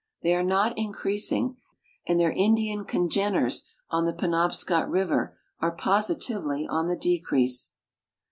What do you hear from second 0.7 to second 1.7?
increasing,